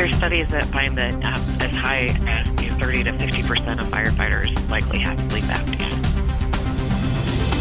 There's 0.00 0.16
studies 0.16 0.48
that 0.48 0.64
find 0.64 0.96
that 0.96 1.12
um, 1.16 1.42
as 1.60 1.70
high 1.72 2.06
as 2.26 2.46
you 2.64 2.70
know, 2.70 2.78
30 2.78 3.04
to 3.04 3.12
50 3.18 3.42
percent 3.42 3.80
of 3.80 3.86
firefighters 3.88 4.70
likely 4.70 4.98
have 5.00 5.20
sleep 5.30 5.44
apnea. 5.44 5.92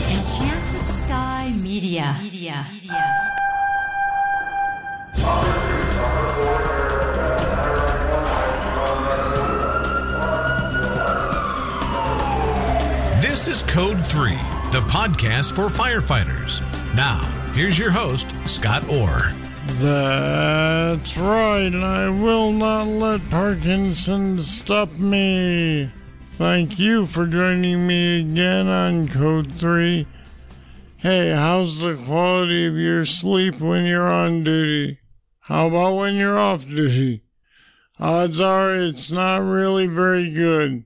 Enchanted 0.09 0.95
Sky 0.95 1.51
Media. 1.61 2.15
Media. 2.23 2.65
Media. 2.71 3.25
This 13.21 13.49
is 13.49 13.63
Code 13.63 14.05
3, 14.05 14.31
the 14.71 14.79
podcast 14.87 15.53
for 15.53 15.67
firefighters. 15.67 16.61
Now, 16.95 17.19
here's 17.53 17.77
your 17.77 17.91
host, 17.91 18.31
Scott 18.45 18.87
Orr. 18.87 19.33
That's 19.77 21.15
right, 21.15 21.67
and 21.67 21.85
I 21.85 22.09
will 22.09 22.51
not 22.51 22.87
let 22.87 23.29
Parkinson 23.29 24.41
stop 24.41 24.91
me. 24.93 25.91
Thank 26.33 26.79
you 26.79 27.05
for 27.05 27.27
joining 27.27 27.85
me 27.85 28.21
again 28.21 28.67
on 28.67 29.07
Code 29.07 29.53
3. 29.53 30.07
Hey, 30.97 31.29
how's 31.31 31.79
the 31.79 31.95
quality 31.95 32.65
of 32.65 32.75
your 32.75 33.05
sleep 33.05 33.59
when 33.59 33.85
you're 33.85 34.09
on 34.09 34.43
duty? 34.43 34.99
How 35.41 35.67
about 35.67 35.97
when 35.97 36.15
you're 36.15 36.39
off 36.39 36.65
duty? 36.65 37.21
Odds 37.99 38.39
are 38.39 38.75
it's 38.75 39.11
not 39.11 39.43
really 39.43 39.87
very 39.87 40.29
good. 40.31 40.85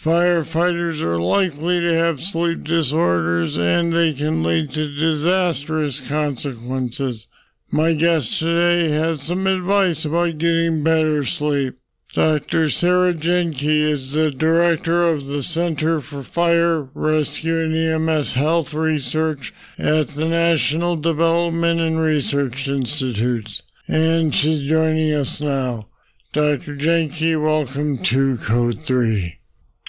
Firefighters 0.00 1.00
are 1.00 1.20
likely 1.20 1.80
to 1.80 1.94
have 1.94 2.20
sleep 2.20 2.64
disorders 2.64 3.56
and 3.56 3.92
they 3.92 4.12
can 4.12 4.42
lead 4.42 4.70
to 4.72 4.94
disastrous 4.94 6.00
consequences. 6.00 7.26
My 7.72 7.92
guest 7.92 8.40
today 8.40 8.90
has 8.90 9.22
some 9.22 9.46
advice 9.46 10.04
about 10.04 10.38
getting 10.38 10.82
better 10.82 11.24
sleep. 11.24 11.78
Dr. 12.12 12.68
Sara 12.68 13.14
Jahnke 13.14 13.62
is 13.62 14.10
the 14.10 14.32
director 14.32 15.06
of 15.06 15.26
the 15.26 15.44
Center 15.44 16.00
for 16.00 16.24
Fire, 16.24 16.88
Rescue, 16.94 17.60
and 17.60 17.72
EMS 17.72 18.34
Health 18.34 18.74
Research 18.74 19.54
at 19.78 20.08
the 20.08 20.26
National 20.26 20.96
Development 20.96 21.80
and 21.80 22.00
Research 22.00 22.66
Institutes. 22.66 23.62
And 23.86 24.34
she's 24.34 24.68
joining 24.68 25.14
us 25.14 25.40
now. 25.40 25.86
Dr. 26.32 26.74
Jahnke, 26.74 27.40
welcome 27.40 27.98
to 27.98 28.36
Code 28.38 28.80
3. 28.80 29.38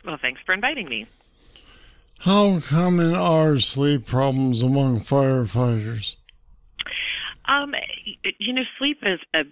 Well, 0.06 0.20
thanks 0.22 0.42
for 0.46 0.54
inviting 0.54 0.88
me. 0.88 1.08
How 2.20 2.60
common 2.60 3.16
are 3.16 3.58
sleep 3.58 4.06
problems 4.06 4.62
among 4.62 5.02
firefighters? 5.02 6.18
Um, 7.48 7.74
you 8.40 8.54
know, 8.54 8.62
sleep 8.78 9.00
is 9.04 9.20
a 9.34 9.44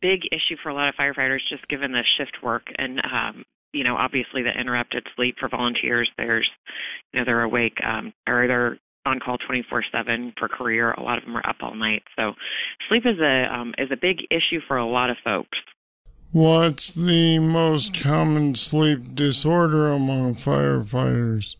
big 0.00 0.20
issue 0.30 0.56
for 0.62 0.68
a 0.68 0.74
lot 0.74 0.88
of 0.88 0.94
firefighters, 0.94 1.40
just 1.48 1.66
given 1.68 1.92
the 1.92 2.02
shift 2.16 2.42
work 2.42 2.64
and 2.78 3.00
um, 3.00 3.44
you 3.72 3.84
know, 3.84 3.96
obviously 3.96 4.42
the 4.42 4.58
interrupted 4.58 5.06
sleep 5.14 5.36
for 5.38 5.48
volunteers. 5.48 6.10
There's, 6.16 6.48
you 7.12 7.20
know, 7.20 7.24
they're 7.24 7.42
awake 7.42 7.78
um, 7.84 8.12
or 8.26 8.46
they're 8.46 8.78
on 9.04 9.20
call 9.20 9.38
24/7 9.38 10.32
for 10.38 10.48
career. 10.48 10.92
A 10.92 11.02
lot 11.02 11.18
of 11.18 11.24
them 11.24 11.36
are 11.36 11.46
up 11.48 11.56
all 11.60 11.74
night, 11.74 12.02
so 12.16 12.32
sleep 12.88 13.04
is 13.06 13.18
a 13.20 13.54
um, 13.54 13.74
is 13.78 13.90
a 13.90 13.96
big 13.96 14.18
issue 14.30 14.60
for 14.66 14.76
a 14.76 14.86
lot 14.86 15.10
of 15.10 15.16
folks. 15.24 15.58
What's 16.30 16.90
the 16.90 17.38
most 17.38 17.98
common 17.98 18.54
sleep 18.54 19.14
disorder 19.14 19.88
among 19.88 20.34
firefighters? 20.34 21.56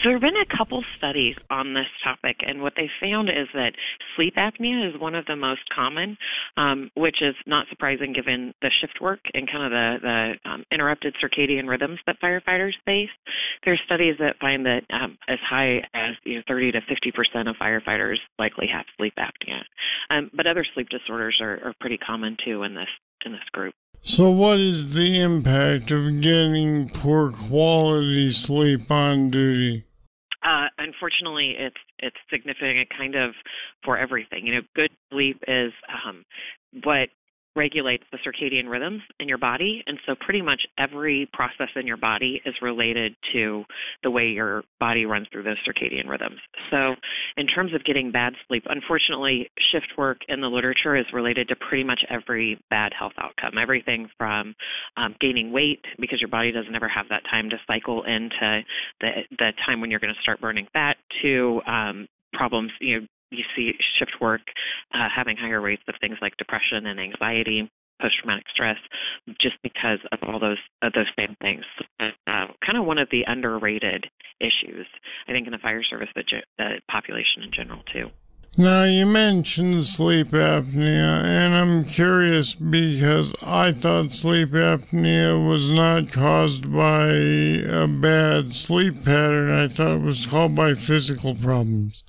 So 0.00 0.08
there 0.08 0.14
have 0.14 0.22
been 0.22 0.40
a 0.40 0.56
couple 0.56 0.82
studies 0.96 1.36
on 1.50 1.74
this 1.74 1.88
topic, 2.02 2.36
and 2.40 2.62
what 2.62 2.72
they 2.74 2.88
found 3.02 3.28
is 3.28 3.48
that 3.52 3.72
sleep 4.16 4.34
apnea 4.36 4.88
is 4.88 4.98
one 4.98 5.14
of 5.14 5.26
the 5.26 5.36
most 5.36 5.60
common, 5.74 6.16
um, 6.56 6.90
which 6.96 7.20
is 7.20 7.34
not 7.46 7.66
surprising 7.68 8.14
given 8.14 8.54
the 8.62 8.70
shift 8.80 8.98
work 9.02 9.20
and 9.34 9.46
kind 9.46 9.62
of 9.64 9.70
the, 9.70 9.96
the 10.00 10.50
um, 10.50 10.64
interrupted 10.72 11.14
circadian 11.22 11.68
rhythms 11.68 11.98
that 12.06 12.16
firefighters 12.18 12.72
face. 12.86 13.10
There's 13.66 13.80
studies 13.84 14.14
that 14.20 14.38
find 14.40 14.64
that 14.64 14.84
um, 14.88 15.18
as 15.28 15.38
high 15.46 15.80
as 15.92 16.16
you 16.24 16.36
know, 16.36 16.42
30 16.48 16.72
to 16.72 16.80
50 16.88 17.12
percent 17.12 17.48
of 17.48 17.56
firefighters 17.56 18.16
likely 18.38 18.68
have 18.72 18.86
sleep 18.96 19.12
apnea, 19.18 19.60
um, 20.08 20.30
but 20.32 20.46
other 20.46 20.64
sleep 20.72 20.88
disorders 20.88 21.38
are, 21.42 21.60
are 21.62 21.74
pretty 21.78 21.98
common 21.98 22.38
too 22.42 22.62
in 22.62 22.74
this 22.74 22.88
in 23.26 23.32
this 23.32 23.48
group. 23.52 23.74
So, 24.02 24.30
what 24.30 24.58
is 24.60 24.94
the 24.94 25.20
impact 25.20 25.90
of 25.90 26.22
getting 26.22 26.88
poor 26.88 27.32
quality 27.32 28.30
sleep 28.32 28.90
on 28.90 29.28
duty? 29.28 29.84
Uh, 30.42 30.68
unfortunately, 30.78 31.54
it's 31.58 31.76
it's 31.98 32.16
significant, 32.30 32.88
kind 32.96 33.14
of 33.14 33.32
for 33.84 33.98
everything. 33.98 34.46
You 34.46 34.54
know, 34.56 34.62
good 34.74 34.90
sleep 35.12 35.42
is 35.46 35.72
um, 36.06 36.24
what 36.84 37.08
regulates 37.56 38.04
the 38.12 38.18
circadian 38.18 38.68
rhythms 38.68 39.02
in 39.18 39.28
your 39.28 39.38
body, 39.38 39.82
and 39.86 39.98
so 40.06 40.14
pretty 40.20 40.42
much 40.42 40.60
every 40.78 41.28
process 41.32 41.68
in 41.76 41.86
your 41.86 41.96
body 41.96 42.40
is 42.44 42.54
related 42.62 43.14
to 43.32 43.64
the 44.02 44.10
way 44.10 44.26
your 44.26 44.62
body 44.78 45.04
runs 45.04 45.26
through 45.32 45.42
those 45.42 45.58
circadian 45.66 46.08
rhythms. 46.08 46.38
So, 46.70 46.94
in 47.36 47.46
terms 47.46 47.74
of 47.74 47.84
getting 47.84 48.12
bad 48.12 48.34
sleep, 48.46 48.64
unfortunately, 48.68 49.50
shift 49.72 49.92
work 49.98 50.18
in 50.28 50.40
the 50.40 50.48
literature 50.48 50.96
is 50.96 51.06
related 51.12 51.48
to 51.48 51.56
pretty 51.56 51.84
much 51.84 52.00
every 52.08 52.58
bad 52.70 52.92
health 52.96 53.14
outcome. 53.18 53.58
Everything 53.60 54.08
from 54.16 54.54
um, 54.96 55.14
gaining 55.20 55.52
weight 55.52 55.84
because 55.98 56.20
your 56.20 56.30
body 56.30 56.52
doesn't 56.52 56.74
ever 56.74 56.88
have 56.88 57.06
that 57.10 57.22
time 57.30 57.50
to 57.50 57.56
cycle 57.66 58.04
into 58.04 58.60
the 59.00 59.10
the 59.38 59.52
time 59.66 59.80
when 59.80 59.90
you're 59.90 60.00
going 60.00 60.14
to 60.14 60.22
start 60.22 60.40
burning 60.40 60.66
fat 60.72 60.96
to 61.22 61.60
um, 61.66 62.06
problems, 62.32 62.70
you 62.80 63.00
know, 63.00 63.06
you 63.30 63.44
see 63.56 63.72
shift 63.98 64.20
work 64.20 64.42
uh, 64.94 65.08
having 65.14 65.36
higher 65.36 65.60
rates 65.60 65.82
of 65.88 65.94
things 66.00 66.18
like 66.20 66.36
depression 66.36 66.86
and 66.86 67.00
anxiety 67.00 67.70
post-traumatic 68.00 68.46
stress 68.50 68.78
just 69.40 69.56
because 69.62 69.98
of 70.10 70.18
all 70.22 70.40
those 70.40 70.58
of 70.82 70.92
those 70.94 71.06
same 71.18 71.36
things. 71.40 71.64
Uh, 72.00 72.46
kind 72.64 72.78
of 72.78 72.84
one 72.84 72.98
of 72.98 73.08
the 73.10 73.22
underrated 73.26 74.06
issues 74.40 74.86
i 75.28 75.32
think 75.32 75.46
in 75.46 75.52
the 75.52 75.58
fire 75.58 75.82
service 75.82 76.08
but 76.14 76.24
the 76.58 76.80
population 76.90 77.42
in 77.42 77.52
general 77.52 77.82
too. 77.92 78.10
Now 78.56 78.82
you 78.82 79.06
mentioned 79.06 79.86
sleep 79.86 80.28
apnea 80.28 81.22
and 81.22 81.54
i'm 81.54 81.84
curious 81.84 82.54
because 82.54 83.32
i 83.44 83.72
thought 83.72 84.12
sleep 84.12 84.50
apnea 84.50 85.46
was 85.46 85.70
not 85.70 86.10
caused 86.10 86.72
by 86.72 87.08
a 87.08 87.86
bad 87.86 88.54
sleep 88.54 89.04
pattern. 89.04 89.50
I 89.50 89.68
thought 89.68 89.96
it 89.96 90.02
was 90.02 90.26
caused 90.26 90.56
by 90.56 90.74
physical 90.74 91.34
problems 91.34 92.02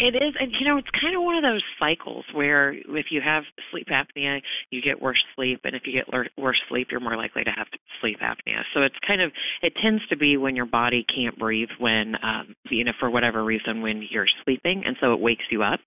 it 0.00 0.14
is, 0.14 0.34
and 0.38 0.52
you 0.58 0.66
know, 0.66 0.78
it's 0.78 0.88
kind 1.00 1.16
of 1.16 1.22
one 1.22 1.36
of 1.36 1.42
those 1.42 1.62
cycles 1.78 2.24
where 2.32 2.72
if 2.72 3.06
you 3.10 3.20
have 3.20 3.42
sleep 3.70 3.88
apnea, 3.88 4.40
you 4.70 4.80
get 4.80 5.00
worse 5.02 5.22
sleep, 5.34 5.60
and 5.64 5.74
if 5.74 5.82
you 5.86 5.92
get 5.92 6.06
worse 6.36 6.60
sleep, 6.68 6.88
you're 6.90 7.00
more 7.00 7.16
likely 7.16 7.44
to 7.44 7.50
have 7.50 7.66
sleep 8.00 8.18
apnea. 8.20 8.62
So 8.74 8.82
it's 8.82 8.94
kind 9.06 9.20
of, 9.20 9.32
it 9.62 9.72
tends 9.82 10.06
to 10.08 10.16
be 10.16 10.36
when 10.36 10.54
your 10.54 10.66
body 10.66 11.04
can't 11.14 11.38
breathe 11.38 11.70
when, 11.78 12.14
um, 12.22 12.54
you 12.70 12.84
know, 12.84 12.92
for 13.00 13.10
whatever 13.10 13.44
reason 13.44 13.82
when 13.82 14.06
you're 14.08 14.28
sleeping, 14.44 14.84
and 14.86 14.96
so 15.00 15.12
it 15.14 15.20
wakes 15.20 15.44
you 15.50 15.62
up. 15.62 15.80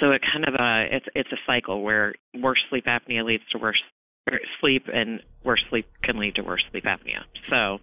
So 0.00 0.12
it 0.12 0.22
kind 0.32 0.46
of, 0.46 0.54
uh, 0.54 0.94
it's 0.96 1.06
it's 1.14 1.32
a 1.32 1.38
cycle 1.46 1.82
where 1.82 2.14
worse 2.40 2.62
sleep 2.70 2.86
apnea 2.86 3.24
leads 3.24 3.44
to 3.52 3.58
worse 3.58 3.82
sleep, 4.60 4.86
and 4.92 5.20
worse 5.42 5.62
sleep 5.70 5.86
can 6.04 6.18
lead 6.18 6.36
to 6.36 6.42
worse 6.42 6.62
sleep 6.70 6.84
apnea. 6.84 7.24
So 7.48 7.78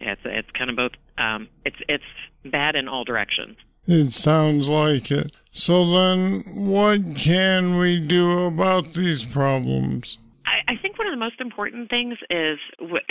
yeah, 0.00 0.12
it's 0.12 0.22
it's 0.24 0.50
kind 0.56 0.70
of 0.70 0.76
both. 0.76 0.92
Um, 1.18 1.48
it's 1.64 1.76
it's 1.88 2.04
bad 2.50 2.76
in 2.76 2.88
all 2.88 3.04
directions. 3.04 3.56
It 3.86 4.12
sounds 4.12 4.68
like 4.68 5.10
it. 5.10 5.32
So 5.52 5.90
then, 5.90 6.44
what 6.54 7.16
can 7.16 7.78
we 7.78 7.98
do 7.98 8.46
about 8.46 8.92
these 8.92 9.24
problems? 9.24 10.18
I, 10.68 10.76
think 10.76 10.98
one 10.98 11.06
of 11.06 11.12
the 11.12 11.18
most 11.18 11.40
important 11.40 11.90
things 11.90 12.16
is, 12.30 12.58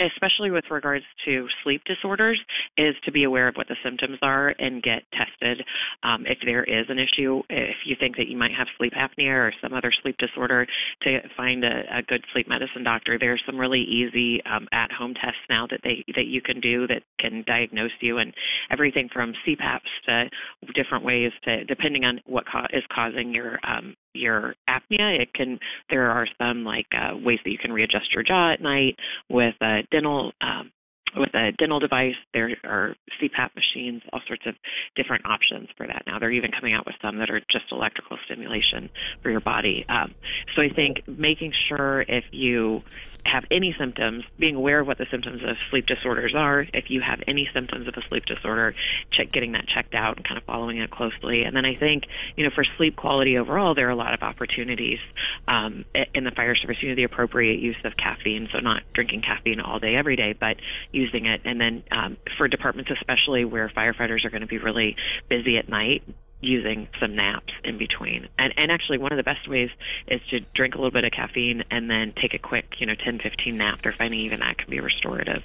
especially 0.00 0.50
with 0.50 0.64
regards 0.70 1.04
to 1.24 1.46
sleep 1.62 1.82
disorders, 1.84 2.40
is 2.76 2.94
to 3.04 3.12
be 3.12 3.24
aware 3.24 3.48
of 3.48 3.54
what 3.54 3.68
the 3.68 3.76
symptoms 3.84 4.18
are 4.22 4.54
and 4.58 4.82
get 4.82 5.02
tested 5.12 5.64
um, 6.02 6.24
if 6.26 6.38
there 6.44 6.64
is 6.64 6.86
an 6.88 6.98
issue. 6.98 7.42
If 7.48 7.76
you 7.84 7.96
think 7.98 8.16
that 8.16 8.28
you 8.28 8.36
might 8.36 8.52
have 8.56 8.66
sleep 8.78 8.92
apnea 8.94 9.32
or 9.32 9.52
some 9.62 9.72
other 9.72 9.92
sleep 10.02 10.16
disorder, 10.18 10.66
to 11.02 11.20
find 11.36 11.64
a, 11.64 11.82
a 11.98 12.02
good 12.02 12.24
sleep 12.32 12.48
medicine 12.48 12.84
doctor. 12.84 13.18
There 13.18 13.32
are 13.32 13.40
some 13.46 13.58
really 13.58 13.82
easy 13.82 14.42
um, 14.44 14.68
at-home 14.72 15.14
tests 15.14 15.40
now 15.48 15.66
that 15.70 15.80
they 15.82 16.04
that 16.14 16.26
you 16.26 16.40
can 16.40 16.60
do 16.60 16.86
that 16.86 17.02
can 17.18 17.44
diagnose 17.46 17.90
you, 18.00 18.18
and 18.18 18.32
everything 18.70 19.08
from 19.12 19.32
CPAPs 19.46 19.80
to 20.06 20.30
different 20.74 21.04
ways 21.04 21.32
to 21.44 21.64
depending 21.64 22.04
on 22.04 22.20
what 22.26 22.44
co- 22.50 22.66
is 22.72 22.84
causing 22.94 23.34
your 23.34 23.58
um, 23.64 23.94
your 24.14 24.54
apnea. 24.68 25.20
It 25.20 25.32
can 25.34 25.58
there 25.90 26.10
are 26.10 26.26
some 26.38 26.64
like 26.64 26.86
uh, 26.92 27.16
ways 27.16 27.38
that 27.44 27.50
you 27.50 27.58
can 27.58 27.72
readjust 27.72 28.12
your 28.12 28.22
jaw 28.22 28.52
at 28.52 28.60
night 28.60 28.96
with 29.28 29.54
a 29.60 29.82
dental 29.90 30.32
um, 30.40 30.70
with 31.16 31.34
a 31.34 31.52
dental 31.58 31.78
device. 31.78 32.14
There 32.32 32.50
are 32.64 32.94
CPAP 33.20 33.50
machines, 33.54 34.02
all 34.12 34.20
sorts 34.26 34.46
of 34.46 34.54
different 34.96 35.26
options 35.26 35.68
for 35.76 35.86
that 35.86 36.04
now. 36.06 36.18
They're 36.18 36.30
even 36.30 36.50
coming 36.50 36.74
out 36.74 36.86
with 36.86 36.94
some 37.02 37.18
that 37.18 37.30
are 37.30 37.40
just 37.50 37.66
electrical 37.70 38.18
stimulation 38.24 38.88
for 39.22 39.30
your 39.30 39.40
body. 39.40 39.84
Um, 39.88 40.14
so 40.54 40.62
I 40.62 40.68
think 40.68 41.06
making 41.06 41.52
sure 41.68 42.02
if 42.08 42.24
you 42.30 42.82
have 43.24 43.44
any 43.50 43.74
symptoms, 43.78 44.24
being 44.38 44.56
aware 44.56 44.80
of 44.80 44.86
what 44.86 44.98
the 44.98 45.06
symptoms 45.10 45.42
of 45.42 45.56
sleep 45.70 45.86
disorders 45.86 46.34
are. 46.36 46.66
If 46.74 46.90
you 46.90 47.00
have 47.00 47.20
any 47.26 47.48
symptoms 47.54 47.88
of 47.88 47.94
a 47.96 48.02
sleep 48.08 48.24
disorder, 48.26 48.74
check 49.12 49.32
getting 49.32 49.52
that 49.52 49.66
checked 49.68 49.94
out 49.94 50.16
and 50.16 50.26
kind 50.26 50.38
of 50.38 50.44
following 50.44 50.78
it 50.78 50.90
closely. 50.90 51.42
And 51.42 51.56
then 51.56 51.64
I 51.64 51.76
think, 51.76 52.04
you 52.36 52.44
know, 52.44 52.50
for 52.54 52.64
sleep 52.76 52.96
quality 52.96 53.38
overall, 53.38 53.74
there 53.74 53.86
are 53.86 53.90
a 53.90 53.96
lot 53.96 54.14
of 54.14 54.22
opportunities 54.22 54.98
um, 55.46 55.84
in 56.14 56.24
the 56.24 56.30
fire 56.32 56.56
service. 56.56 56.76
You 56.82 56.90
know, 56.90 56.96
the 56.96 57.04
appropriate 57.04 57.60
use 57.60 57.76
of 57.84 57.96
caffeine, 57.96 58.48
so 58.52 58.58
not 58.58 58.82
drinking 58.92 59.22
caffeine 59.22 59.60
all 59.60 59.78
day 59.78 59.94
every 59.94 60.16
day, 60.16 60.34
but 60.38 60.56
using 60.90 61.26
it. 61.26 61.42
And 61.44 61.60
then 61.60 61.84
um, 61.90 62.16
for 62.36 62.48
departments, 62.48 62.90
especially 62.90 63.44
where 63.44 63.68
firefighters 63.68 64.24
are 64.24 64.30
going 64.30 64.42
to 64.42 64.46
be 64.46 64.58
really 64.58 64.96
busy 65.28 65.58
at 65.58 65.68
night, 65.68 66.02
using 66.42 66.88
some 67.00 67.16
naps 67.16 67.52
in 67.64 67.78
between. 67.78 68.28
And 68.38 68.52
and 68.58 68.70
actually 68.70 68.98
one 68.98 69.12
of 69.12 69.16
the 69.16 69.22
best 69.22 69.48
ways 69.48 69.70
is 70.08 70.20
to 70.30 70.40
drink 70.54 70.74
a 70.74 70.78
little 70.78 70.90
bit 70.90 71.04
of 71.04 71.12
caffeine 71.12 71.62
and 71.70 71.88
then 71.88 72.12
take 72.20 72.34
a 72.34 72.38
quick, 72.38 72.66
you 72.78 72.86
know, 72.86 72.94
10 73.02 73.20
15 73.22 73.56
nap. 73.56 73.78
They're 73.82 73.94
finding 73.96 74.20
even 74.20 74.40
that 74.40 74.58
can 74.58 74.68
be 74.68 74.80
restorative. 74.80 75.42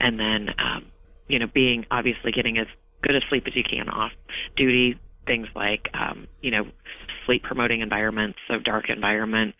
And 0.00 0.18
then 0.18 0.48
um 0.58 0.86
you 1.28 1.38
know, 1.38 1.46
being 1.54 1.86
obviously 1.90 2.32
getting 2.32 2.58
as 2.58 2.66
good 3.02 3.14
a 3.14 3.20
sleep 3.28 3.44
as 3.46 3.54
you 3.54 3.62
can 3.62 3.88
off 3.88 4.10
duty, 4.56 4.98
things 5.26 5.46
like 5.54 5.88
um, 5.94 6.26
you 6.40 6.50
know, 6.50 6.64
sleep 7.24 7.42
promoting 7.44 7.80
environments, 7.80 8.38
so 8.48 8.58
dark 8.58 8.86
environments 8.88 9.56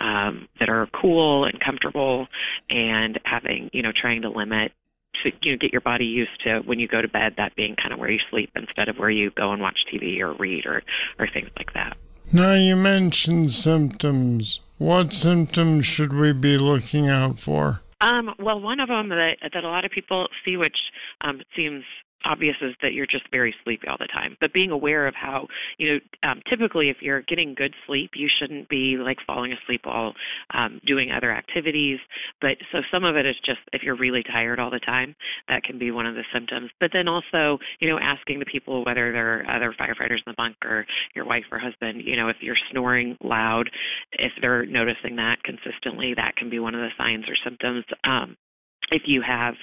um, 0.00 0.48
that 0.58 0.68
are 0.68 0.88
cool 1.00 1.44
and 1.44 1.60
comfortable 1.60 2.26
and 2.70 3.20
having, 3.24 3.68
you 3.72 3.82
know, 3.82 3.92
trying 3.94 4.22
to 4.22 4.30
limit 4.30 4.72
you 5.42 5.52
know 5.52 5.58
get 5.58 5.72
your 5.72 5.80
body 5.80 6.04
used 6.04 6.42
to 6.44 6.60
when 6.60 6.78
you 6.78 6.88
go 6.88 7.02
to 7.02 7.08
bed 7.08 7.34
that 7.36 7.54
being 7.54 7.76
kind 7.76 7.92
of 7.92 7.98
where 7.98 8.10
you 8.10 8.20
sleep 8.30 8.50
instead 8.56 8.88
of 8.88 8.98
where 8.98 9.10
you 9.10 9.30
go 9.30 9.52
and 9.52 9.62
watch 9.62 9.78
TV 9.92 10.20
or 10.20 10.32
read 10.34 10.66
or 10.66 10.82
or 11.18 11.28
things 11.28 11.48
like 11.56 11.72
that. 11.74 11.96
Now 12.32 12.54
you 12.54 12.76
mentioned 12.76 13.52
symptoms. 13.52 14.60
What 14.78 15.12
symptoms 15.12 15.86
should 15.86 16.12
we 16.12 16.32
be 16.32 16.58
looking 16.58 17.08
out 17.08 17.38
for? 17.38 17.82
Um, 18.00 18.34
well, 18.40 18.60
one 18.60 18.80
of 18.80 18.88
them 18.88 19.10
that 19.10 19.36
that 19.52 19.64
a 19.64 19.68
lot 19.68 19.84
of 19.84 19.92
people 19.92 20.26
see, 20.44 20.56
which 20.56 20.76
um, 21.20 21.40
seems 21.54 21.84
obvious 22.24 22.56
is 22.62 22.74
that 22.82 22.92
you're 22.92 23.06
just 23.06 23.24
very 23.30 23.54
sleepy 23.64 23.88
all 23.88 23.96
the 23.98 24.08
time. 24.08 24.36
But 24.40 24.52
being 24.52 24.70
aware 24.70 25.06
of 25.06 25.14
how, 25.14 25.46
you 25.78 25.94
know, 25.94 26.28
um, 26.28 26.40
typically 26.48 26.88
if 26.88 26.98
you're 27.00 27.22
getting 27.22 27.54
good 27.54 27.74
sleep, 27.86 28.10
you 28.14 28.28
shouldn't 28.38 28.68
be 28.68 28.96
like 28.98 29.18
falling 29.26 29.52
asleep 29.52 29.82
while 29.84 30.14
um, 30.54 30.80
doing 30.86 31.10
other 31.10 31.32
activities. 31.32 31.98
But 32.40 32.56
so 32.70 32.78
some 32.90 33.04
of 33.04 33.16
it 33.16 33.26
is 33.26 33.36
just 33.44 33.60
if 33.72 33.82
you're 33.82 33.96
really 33.96 34.22
tired 34.22 34.58
all 34.58 34.70
the 34.70 34.80
time, 34.80 35.14
that 35.48 35.62
can 35.64 35.78
be 35.78 35.90
one 35.90 36.06
of 36.06 36.14
the 36.14 36.24
symptoms. 36.32 36.70
But 36.80 36.90
then 36.92 37.08
also, 37.08 37.58
you 37.80 37.88
know, 37.88 37.98
asking 38.00 38.38
the 38.38 38.46
people 38.46 38.84
whether 38.84 39.12
they're 39.12 39.44
other 39.50 39.74
firefighters 39.78 40.22
in 40.24 40.28
the 40.28 40.34
bunk 40.36 40.56
or 40.64 40.86
your 41.14 41.24
wife 41.24 41.44
or 41.50 41.58
husband, 41.58 42.02
you 42.04 42.16
know, 42.16 42.28
if 42.28 42.36
you're 42.40 42.56
snoring 42.70 43.16
loud, 43.22 43.70
if 44.12 44.32
they're 44.40 44.66
noticing 44.66 45.16
that 45.16 45.42
consistently, 45.44 46.14
that 46.16 46.36
can 46.36 46.50
be 46.50 46.58
one 46.58 46.74
of 46.74 46.80
the 46.80 46.90
signs 46.96 47.24
or 47.28 47.36
symptoms. 47.44 47.84
Um, 48.04 48.36
if 48.90 49.02
you 49.06 49.22
have 49.26 49.54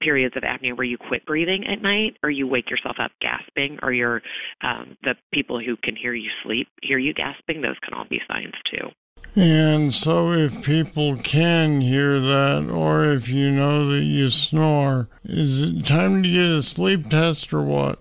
periods 0.00 0.36
of 0.36 0.42
apnea 0.42 0.76
where 0.76 0.86
you 0.86 0.98
quit 0.98 1.24
breathing 1.26 1.64
at 1.66 1.82
night 1.82 2.16
or 2.22 2.30
you 2.30 2.46
wake 2.46 2.70
yourself 2.70 2.96
up 2.98 3.10
gasping 3.20 3.78
or 3.82 3.92
you're 3.92 4.22
um, 4.62 4.96
the 5.02 5.14
people 5.32 5.60
who 5.60 5.76
can 5.76 5.96
hear 5.96 6.14
you 6.14 6.30
sleep 6.42 6.68
hear 6.82 6.98
you 6.98 7.12
gasping 7.12 7.62
those 7.62 7.78
can 7.82 7.94
all 7.94 8.06
be 8.08 8.20
signs 8.28 8.54
too. 8.70 8.88
And 9.34 9.94
so 9.94 10.32
if 10.32 10.62
people 10.62 11.16
can 11.16 11.80
hear 11.80 12.20
that 12.20 12.70
or 12.70 13.06
if 13.06 13.28
you 13.28 13.50
know 13.50 13.88
that 13.88 14.02
you 14.02 14.30
snore 14.30 15.08
is 15.24 15.62
it 15.62 15.86
time 15.86 16.22
to 16.22 16.28
get 16.28 16.44
a 16.44 16.62
sleep 16.62 17.08
test 17.08 17.52
or 17.52 17.62
what? 17.62 17.98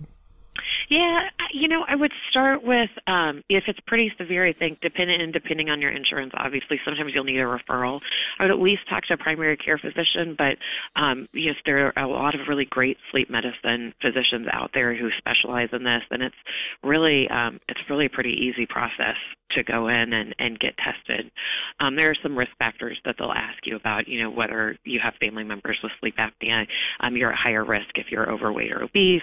Yeah, 0.89 1.29
you 1.53 1.69
know, 1.69 1.85
I 1.87 1.95
would 1.95 2.11
start 2.31 2.63
with 2.63 2.89
um, 3.07 3.43
if 3.49 3.65
it's 3.67 3.79
pretty 3.85 4.11
severe. 4.17 4.47
I 4.47 4.53
think 4.53 4.79
depending 4.81 5.21
and 5.21 5.31
depending 5.31 5.69
on 5.69 5.81
your 5.81 5.91
insurance, 5.91 6.31
obviously, 6.35 6.79
sometimes 6.83 7.11
you'll 7.13 7.23
need 7.23 7.39
a 7.39 7.43
referral. 7.43 7.99
I 8.39 8.43
would 8.43 8.51
at 8.51 8.59
least 8.59 8.81
talk 8.89 9.03
to 9.05 9.13
a 9.13 9.17
primary 9.17 9.57
care 9.57 9.77
physician. 9.77 10.35
But 10.37 10.57
um, 10.99 11.27
yes, 11.33 11.55
there 11.65 11.93
are 11.95 12.03
a 12.03 12.07
lot 12.07 12.33
of 12.33 12.47
really 12.47 12.65
great 12.65 12.97
sleep 13.11 13.29
medicine 13.29 13.93
physicians 14.01 14.47
out 14.51 14.71
there 14.73 14.95
who 14.95 15.09
specialize 15.17 15.69
in 15.73 15.83
this, 15.83 16.01
and 16.09 16.23
it's 16.23 16.35
really 16.83 17.27
um, 17.29 17.59
it's 17.67 17.81
really 17.89 18.07
a 18.07 18.09
pretty 18.09 18.31
easy 18.33 18.65
process 18.65 19.15
to 19.55 19.63
go 19.63 19.87
in 19.87 20.13
and, 20.13 20.35
and 20.39 20.59
get 20.59 20.73
tested. 20.77 21.31
Um, 21.79 21.95
there 21.95 22.09
are 22.09 22.15
some 22.23 22.37
risk 22.37 22.51
factors 22.59 22.97
that 23.05 23.15
they'll 23.17 23.31
ask 23.31 23.57
you 23.65 23.75
about, 23.75 24.07
you 24.07 24.21
know, 24.21 24.29
whether 24.29 24.77
you 24.83 24.99
have 25.03 25.13
family 25.19 25.43
members 25.43 25.77
with 25.83 25.91
sleep 25.99 26.15
apnea. 26.17 26.65
Um, 26.99 27.15
you're 27.15 27.31
at 27.31 27.37
higher 27.37 27.65
risk 27.65 27.89
if 27.95 28.07
you're 28.09 28.31
overweight 28.31 28.71
or 28.71 28.83
obese. 28.83 29.21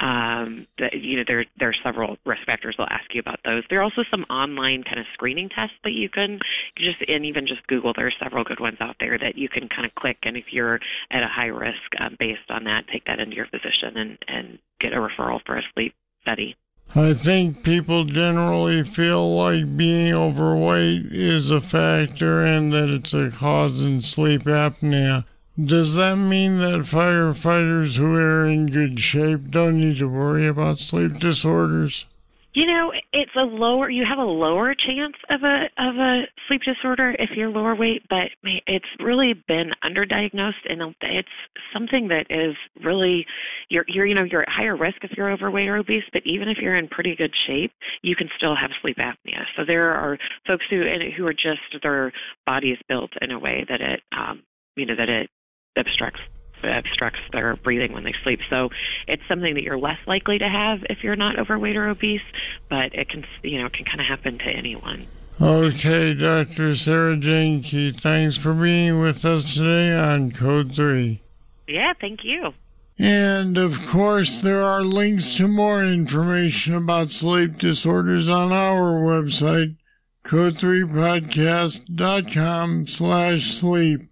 Um, 0.00 0.66
the, 0.78 0.88
you 0.92 1.18
know, 1.18 1.24
there, 1.26 1.44
there 1.58 1.68
are 1.68 1.74
several 1.84 2.16
risk 2.32 2.44
factors 2.46 2.74
they'll 2.76 2.86
ask 2.90 3.12
you 3.14 3.20
about 3.20 3.40
those. 3.44 3.62
There 3.68 3.80
are 3.80 3.82
also 3.82 4.02
some 4.10 4.24
online 4.24 4.82
kind 4.82 4.98
of 4.98 5.06
screening 5.14 5.48
tests 5.48 5.76
that 5.84 5.92
you 5.92 6.08
can 6.08 6.38
just, 6.76 6.98
and 7.06 7.24
even 7.24 7.46
just 7.46 7.66
Google, 7.66 7.92
there 7.94 8.06
are 8.06 8.18
several 8.22 8.44
good 8.44 8.60
ones 8.60 8.78
out 8.80 8.96
there 9.00 9.18
that 9.18 9.36
you 9.36 9.48
can 9.48 9.68
kind 9.68 9.86
of 9.86 9.94
click. 9.94 10.18
And 10.22 10.36
if 10.36 10.46
you're 10.50 10.80
at 11.10 11.22
a 11.22 11.28
high 11.28 11.52
risk 11.52 11.88
um, 12.00 12.16
based 12.18 12.50
on 12.50 12.64
that, 12.64 12.84
take 12.92 13.04
that 13.06 13.20
into 13.20 13.36
your 13.36 13.46
physician 13.46 13.96
and, 13.96 14.18
and 14.28 14.58
get 14.80 14.92
a 14.92 14.96
referral 14.96 15.40
for 15.44 15.56
a 15.56 15.62
sleep 15.74 15.94
study. 16.22 16.56
I 16.94 17.14
think 17.14 17.62
people 17.62 18.04
generally 18.04 18.82
feel 18.82 19.34
like 19.34 19.78
being 19.78 20.12
overweight 20.12 21.06
is 21.06 21.50
a 21.50 21.60
factor 21.60 22.44
and 22.44 22.70
that 22.72 22.90
it's 22.90 23.14
a 23.14 23.30
cause 23.30 23.80
in 23.80 24.02
sleep 24.02 24.42
apnea. 24.42 25.24
Does 25.62 25.94
that 25.94 26.16
mean 26.16 26.58
that 26.58 26.86
firefighters 26.86 27.96
who 27.96 28.14
are 28.16 28.46
in 28.46 28.70
good 28.70 29.00
shape 29.00 29.50
don't 29.50 29.78
need 29.78 29.98
to 29.98 30.08
worry 30.08 30.46
about 30.46 30.80
sleep 30.80 31.18
disorders? 31.18 32.04
You 32.54 32.66
know, 32.66 32.92
it's 33.14 33.34
a 33.34 33.44
lower. 33.44 33.88
You 33.88 34.04
have 34.06 34.18
a 34.18 34.28
lower 34.28 34.74
chance 34.74 35.16
of 35.30 35.42
a 35.42 35.64
of 35.78 35.96
a 35.96 36.22
sleep 36.46 36.60
disorder 36.62 37.16
if 37.18 37.30
you're 37.34 37.48
lower 37.48 37.74
weight, 37.74 38.02
but 38.10 38.28
it's 38.66 38.84
really 39.00 39.32
been 39.48 39.70
underdiagnosed, 39.82 40.68
and 40.68 40.94
it's 41.00 41.28
something 41.72 42.08
that 42.08 42.26
is 42.28 42.54
really 42.84 43.24
you're 43.70 43.86
you're 43.88 44.04
you 44.04 44.14
know 44.14 44.24
you're 44.24 44.42
at 44.42 44.50
higher 44.50 44.76
risk 44.76 44.98
if 45.02 45.12
you're 45.16 45.32
overweight 45.32 45.66
or 45.66 45.78
obese, 45.78 46.04
but 46.12 46.20
even 46.26 46.48
if 46.48 46.58
you're 46.58 46.76
in 46.76 46.88
pretty 46.88 47.16
good 47.16 47.32
shape, 47.46 47.72
you 48.02 48.14
can 48.14 48.28
still 48.36 48.54
have 48.54 48.70
sleep 48.82 48.98
apnea. 48.98 49.44
So 49.56 49.62
there 49.66 49.94
are 49.94 50.18
folks 50.46 50.66
who 50.68 50.84
who 51.16 51.26
are 51.26 51.32
just 51.32 51.82
their 51.82 52.12
body 52.44 52.72
is 52.72 52.78
built 52.86 53.12
in 53.22 53.30
a 53.30 53.38
way 53.38 53.64
that 53.66 53.80
it 53.80 54.02
um, 54.14 54.42
you 54.76 54.84
know 54.84 54.96
that 54.96 55.08
it 55.08 55.30
obstructs 55.78 56.20
obstructs 56.64 57.20
their 57.32 57.56
breathing 57.56 57.92
when 57.92 58.04
they 58.04 58.14
sleep. 58.22 58.40
So 58.50 58.70
it's 59.06 59.22
something 59.28 59.54
that 59.54 59.62
you're 59.62 59.78
less 59.78 59.98
likely 60.06 60.38
to 60.38 60.48
have 60.48 60.80
if 60.90 61.02
you're 61.02 61.16
not 61.16 61.38
overweight 61.38 61.76
or 61.76 61.88
obese, 61.88 62.20
but 62.68 62.94
it 62.94 63.08
can 63.08 63.24
you 63.42 63.62
know 63.62 63.68
can 63.68 63.84
kind 63.84 64.00
of 64.00 64.06
happen 64.06 64.38
to 64.38 64.50
anyone. 64.50 65.06
Okay, 65.40 66.14
Dr. 66.14 66.76
Sarah 66.76 67.16
Jane 67.16 67.62
Keith, 67.62 68.00
thanks 68.00 68.36
for 68.36 68.52
being 68.52 69.00
with 69.00 69.24
us 69.24 69.54
today 69.54 69.92
on 69.92 70.30
Code 70.30 70.74
3. 70.74 71.20
Yeah, 71.66 71.94
thank 72.00 72.20
you. 72.22 72.52
And 72.98 73.56
of 73.56 73.86
course, 73.88 74.36
there 74.36 74.62
are 74.62 74.84
links 74.84 75.32
to 75.34 75.48
more 75.48 75.82
information 75.82 76.74
about 76.74 77.10
sleep 77.10 77.56
disorders 77.58 78.28
on 78.28 78.52
our 78.52 78.92
website, 78.92 79.76
code3podcast.com 80.24 82.86
slash 82.86 83.54
sleep. 83.54 84.02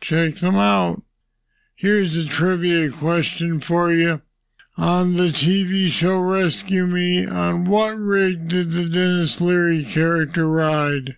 Check 0.00 0.34
them 0.36 0.56
out. 0.56 1.02
Here's 1.76 2.16
a 2.16 2.24
trivia 2.24 2.88
question 2.90 3.58
for 3.58 3.92
you. 3.92 4.22
On 4.76 5.14
the 5.14 5.28
TV 5.28 5.88
show 5.88 6.20
Rescue 6.20 6.86
Me, 6.86 7.26
on 7.26 7.64
what 7.64 7.96
rig 7.96 8.46
did 8.46 8.70
the 8.70 8.88
Denis 8.88 9.40
Leary 9.40 9.84
character 9.84 10.48
ride? 10.48 11.16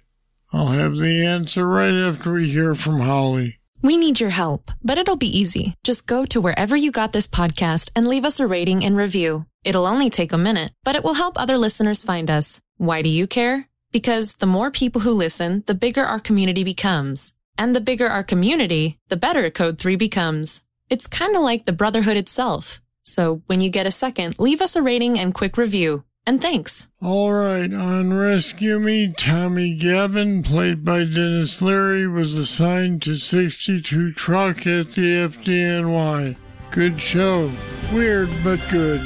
I'll 0.55 0.69
have 0.69 0.97
the 0.97 1.27
answer 1.27 1.69
right 1.69 1.93
after 1.93 2.33
we 2.33 2.51
hear 2.51 2.75
from 2.75 3.01
Holly. 3.01 3.59
We 3.83 3.99
need 3.99 4.19
your 4.19 4.31
help, 4.31 4.71
but 4.83 4.97
it'll 4.97 5.17
be 5.17 5.39
easy. 5.39 5.75
Just 5.85 6.07
go 6.07 6.25
to 6.25 6.41
wherever 6.41 6.75
you 6.75 6.91
got 6.91 7.13
this 7.13 7.29
podcast 7.29 7.91
and 7.95 8.09
leave 8.09 8.25
us 8.25 8.41
a 8.41 8.47
rating 8.47 8.83
and 8.83 8.97
review. 8.97 9.45
It'll 9.63 9.87
only 9.87 10.09
take 10.09 10.33
a 10.33 10.39
minute, 10.39 10.73
but 10.85 10.97
it 10.97 11.05
will 11.05 11.15
help 11.15 11.39
other 11.39 11.59
listeners 11.59 12.03
find 12.03 12.31
us. 12.31 12.61
Why 12.79 13.03
do 13.03 13.11
you 13.11 13.27
care? 13.27 13.69
Because 13.93 14.35
the 14.35 14.47
more 14.47 14.71
people 14.71 15.03
who 15.03 15.13
listen, 15.13 15.65
the 15.67 15.75
bigger 15.75 16.05
our 16.05 16.19
community 16.19 16.65
becomes. 16.65 17.33
And 17.59 17.75
the 17.75 17.81
bigger 17.81 18.09
our 18.09 18.23
community, 18.23 18.99
the 19.09 19.17
better 19.17 19.51
Code 19.51 19.79
3 19.79 19.97
becomes. 19.97 20.63
It's 20.91 21.07
kind 21.07 21.35
of 21.35 21.43
like 21.43 21.65
the 21.65 21.73
Brotherhood 21.73 22.17
itself. 22.17 22.83
So 23.03 23.43
when 23.47 23.61
you 23.61 23.71
get 23.71 23.87
a 23.87 23.91
second, 23.91 24.39
leave 24.39 24.61
us 24.61 24.77
a 24.77 24.83
rating 24.83 25.19
and 25.19 25.33
quick 25.33 25.57
review. 25.57 26.05
And 26.27 26.43
thanks. 26.43 26.89
All 27.01 27.33
right, 27.33 27.73
on 27.73 28.13
Rescue 28.13 28.81
Me, 28.81 29.15
Tommy 29.17 29.75
Gavin, 29.77 30.43
played 30.43 30.85
by 30.85 31.05
Denis 31.05 31.63
Leary, 31.63 32.09
was 32.09 32.37
assigned 32.37 33.01
to 33.03 33.15
62 33.15 34.13
truck 34.13 34.67
at 34.67 34.93
the 34.93 35.29
FDNY. 35.29 36.37
Good 36.73 37.01
show. 37.01 37.53
Weird, 37.93 38.29
but 38.43 38.61
good. 38.71 39.01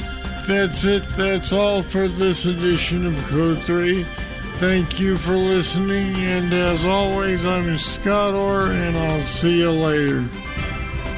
That's 0.49 0.85
it. 0.85 1.05
That's 1.15 1.53
all 1.53 1.83
for 1.83 2.09
this 2.09 2.47
edition 2.47 3.07
of 3.07 3.17
Code 3.27 3.63
3. 3.65 4.07
Thank 4.61 5.01
you 5.01 5.17
for 5.17 5.33
listening, 5.33 6.15
and 6.17 6.53
as 6.53 6.85
always, 6.85 7.47
I'm 7.47 7.79
Scott 7.79 8.35
Orr, 8.35 8.67
and 8.67 8.95
I'll 8.95 9.23
see 9.23 9.61
you 9.61 9.71
later. 9.71 10.29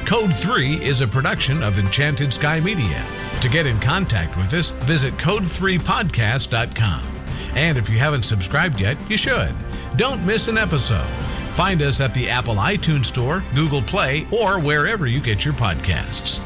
Code 0.05 0.33
3 0.37 0.75
is 0.81 1.01
a 1.01 1.07
production 1.07 1.61
of 1.61 1.77
Enchanted 1.77 2.33
Sky 2.33 2.61
Media. 2.61 3.05
To 3.41 3.49
get 3.49 3.67
in 3.67 3.81
contact 3.81 4.37
with 4.37 4.53
us, 4.53 4.69
visit 4.69 5.13
code3podcast.com. 5.15 7.03
And 7.53 7.77
if 7.77 7.89
you 7.89 7.97
haven't 7.97 8.23
subscribed 8.23 8.79
yet, 8.79 8.97
you 9.09 9.17
should. 9.17 9.53
Don't 9.97 10.25
miss 10.25 10.47
an 10.47 10.57
episode. 10.57 11.09
Find 11.55 11.81
us 11.81 11.99
at 11.99 12.13
the 12.13 12.29
Apple 12.29 12.55
iTunes 12.55 13.07
Store, 13.07 13.43
Google 13.53 13.81
Play, 13.81 14.25
or 14.31 14.57
wherever 14.57 15.05
you 15.05 15.19
get 15.19 15.43
your 15.43 15.53
podcasts. 15.53 16.39